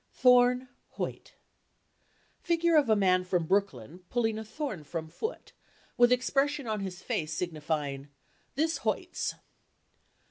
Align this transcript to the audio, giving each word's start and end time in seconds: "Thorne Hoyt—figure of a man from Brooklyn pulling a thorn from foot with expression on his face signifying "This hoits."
"Thorne 0.15 0.67
Hoyt—figure 0.95 2.75
of 2.75 2.89
a 2.89 2.95
man 2.95 3.23
from 3.23 3.45
Brooklyn 3.45 3.99
pulling 4.09 4.39
a 4.39 4.43
thorn 4.43 4.83
from 4.83 5.07
foot 5.09 5.51
with 5.95 6.11
expression 6.11 6.65
on 6.65 6.79
his 6.79 7.03
face 7.03 7.33
signifying 7.33 8.07
"This 8.55 8.77
hoits." 8.79 9.35